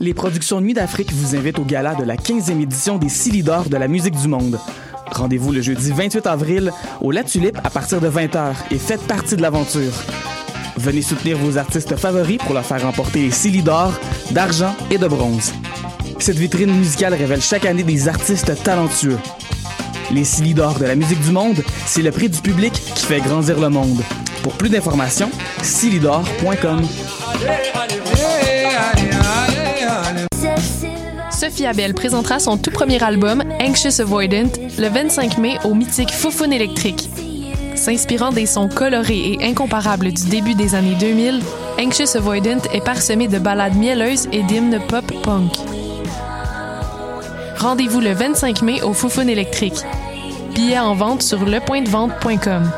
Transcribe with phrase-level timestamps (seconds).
[0.00, 3.76] Les productions Nuit d'Afrique vous invitent au gala de la 15e édition des Silidor de
[3.76, 4.58] la musique du monde.
[5.12, 9.36] Rendez-vous le jeudi 28 avril au La Tulipe à partir de 20h et faites partie
[9.36, 9.92] de l'aventure.
[10.76, 13.92] Venez soutenir vos artistes favoris pour leur faire remporter les Silidor
[14.32, 15.52] d'argent et de bronze.
[16.18, 19.18] Cette vitrine musicale révèle chaque année des artistes talentueux.
[20.10, 23.60] Les Silidor de la musique du monde, c'est le prix du public qui fait grandir
[23.60, 24.02] le monde.
[24.42, 25.30] Pour plus d'informations,
[25.62, 26.82] silidor.com.
[31.34, 36.52] Sophie Abel présentera son tout premier album, Anxious Avoidant, le 25 mai au mythique Foufoune
[36.52, 37.10] électrique.
[37.74, 41.40] S'inspirant des sons colorés et incomparables du début des années 2000,
[41.80, 45.52] Anxious Avoidant est parsemé de ballades mielleuses et d'hymnes pop-punk.
[47.58, 49.82] Rendez-vous le 25 mai au Foufoune électrique.
[50.54, 52.70] Billets en vente sur lepointdevente.com.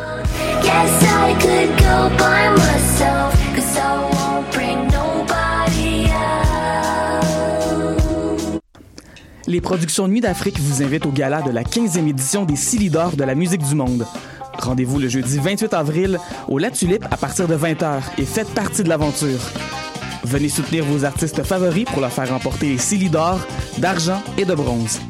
[9.48, 13.22] Les productions Nuit d'Afrique vous invitent au gala de la 15e édition des Silidor de
[13.22, 14.04] la musique du monde.
[14.58, 18.82] Rendez-vous le jeudi 28 avril au La Tulipe à partir de 20h et faites partie
[18.82, 19.38] de l'aventure.
[20.24, 23.38] Venez soutenir vos artistes favoris pour leur faire remporter les Silidor
[23.78, 25.00] d'argent et de bronze.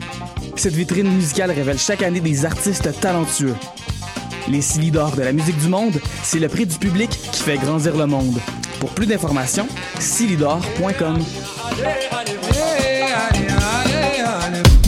[0.56, 3.54] Cette vitrine musicale révèle chaque année des artistes talentueux.
[4.48, 7.96] Les Silidor de la musique du monde, c'est le prix du public qui fait grandir
[7.96, 8.38] le monde.
[8.80, 9.66] Pour plus d'informations,
[9.98, 11.18] silidor.com.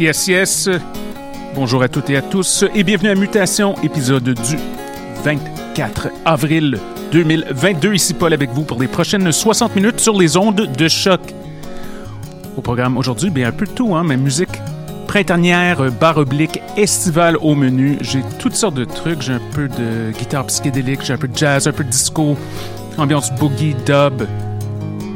[0.00, 0.70] Yes, yes.
[1.56, 4.56] Bonjour à toutes et à tous et bienvenue à Mutation, épisode du
[5.24, 6.78] 24 avril
[7.10, 7.94] 2022.
[7.94, 11.20] Ici Paul avec vous pour les prochaines 60 minutes sur les ondes de choc.
[12.56, 14.60] Au programme aujourd'hui, bien un peu de tout, hein, mais musique
[15.08, 17.98] printanière, barre oblique, estivale au menu.
[18.00, 19.22] J'ai toutes sortes de trucs.
[19.22, 22.36] J'ai un peu de guitare psychédélique, j'ai un peu de jazz, un peu de disco,
[22.98, 24.22] ambiance boogie, dub,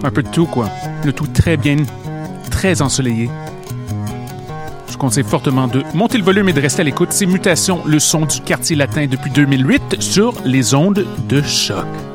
[0.03, 0.69] un peu de tout quoi.
[1.04, 1.76] Le tout très bien,
[2.50, 3.31] très ensoleillé.
[5.02, 7.08] Conseille fortement de monter le volume et de rester à l'écoute.
[7.10, 12.11] C'est Mutation, le son du quartier latin depuis 2008 sur les ondes de choc.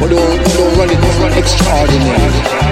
[0.00, 2.66] But don't, don't run it, don't run extraordinary.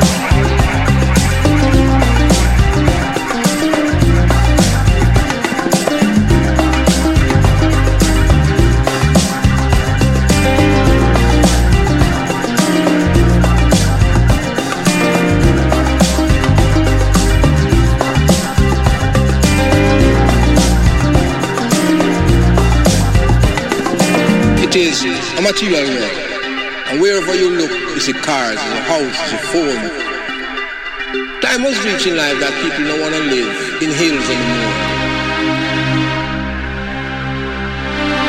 [25.43, 26.34] Material world.
[26.95, 29.83] And wherever you look, you see cars, you see houses, you see phone.
[31.43, 33.51] Time was reaching life that people don't want to live
[33.83, 34.79] in hills anymore.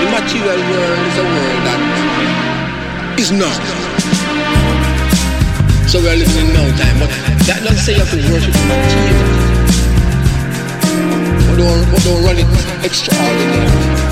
[0.01, 1.77] The material world is a world that
[3.21, 3.53] is not.
[5.85, 7.13] So we're living in no time, but
[7.45, 9.29] that doesn't say you have to worship the material.
[11.53, 12.49] But don't, but don't run it
[12.81, 14.04] extraordinary.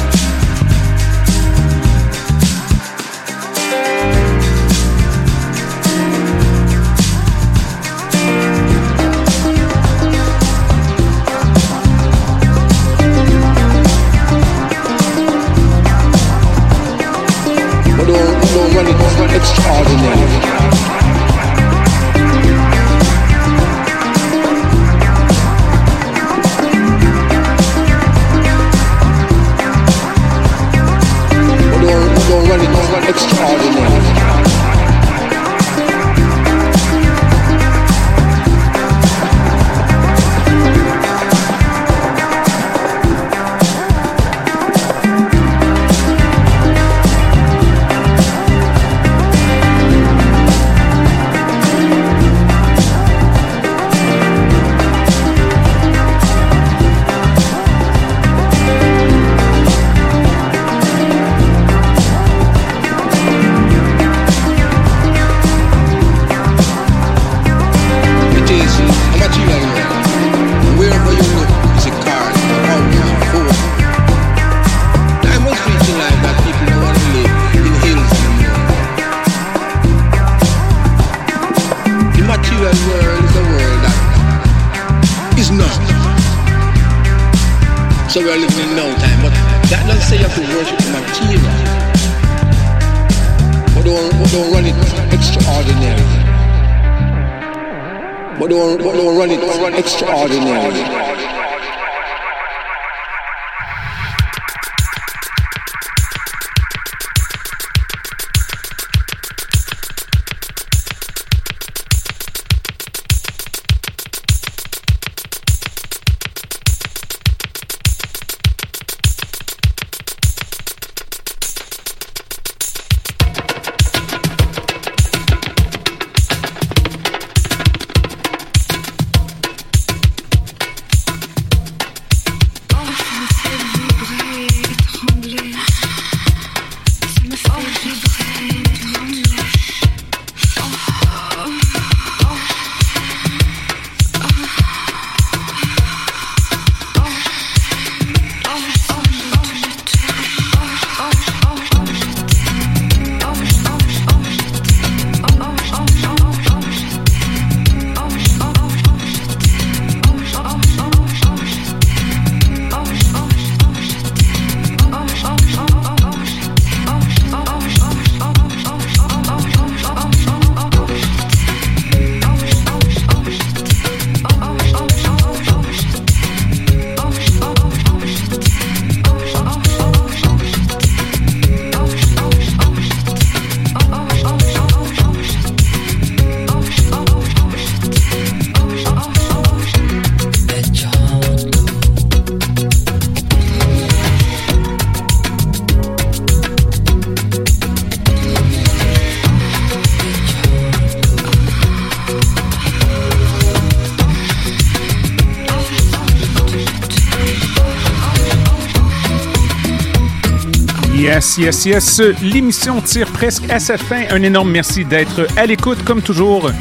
[211.38, 212.02] Yes, yes, yes.
[212.22, 214.04] L'émission tire presque à sa fin.
[214.12, 216.52] Un énorme merci d'être à l'écoute, comme toujours,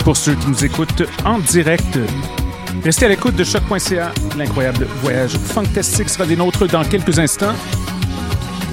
[0.00, 1.98] pour ceux qui nous écoutent en direct.
[2.82, 4.12] Restez à l'écoute de choc.ca.
[4.36, 7.54] L'incroyable voyage fantastique sera des nôtres dans quelques instants.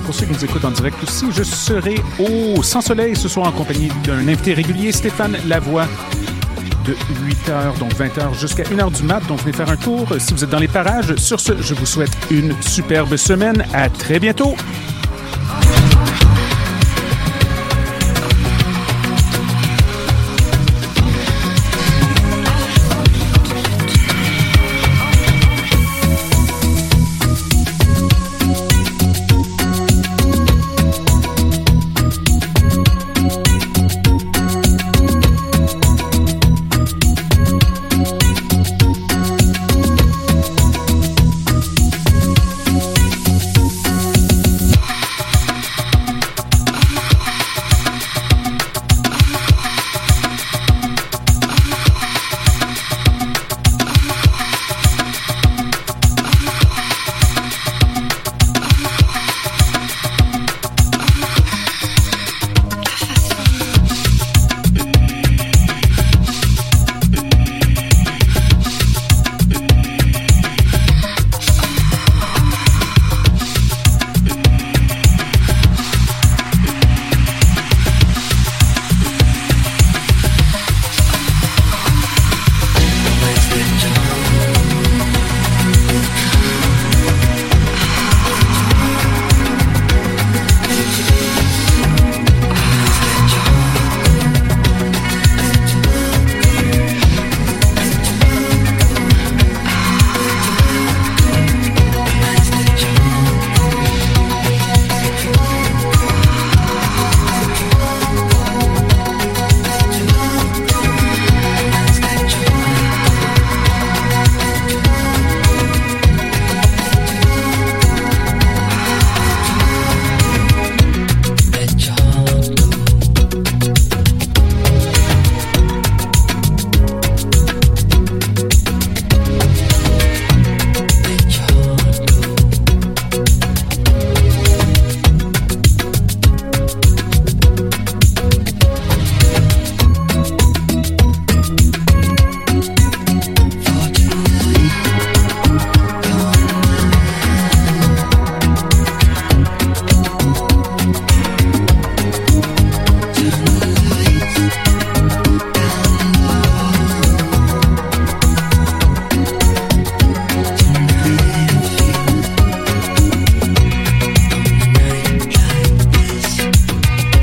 [0.05, 3.47] Pour ceux qui nous écoutent en direct aussi, je serai au Sans Soleil ce soir
[3.47, 5.87] en compagnie d'un invité régulier, Stéphane Lavoie,
[6.85, 9.21] de 8h, donc 20h jusqu'à 1h du mat.
[9.27, 11.15] Donc venez faire un tour si vous êtes dans les parages.
[11.17, 13.65] Sur ce, je vous souhaite une superbe semaine.
[13.73, 14.55] À très bientôt.